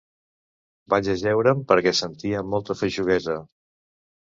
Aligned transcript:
Vaig 0.93 1.09
ajeure'm 1.15 1.61
perquè 1.73 1.95
sentia 2.01 2.43
molta 2.55 2.79
feixuguesa. 2.83 3.39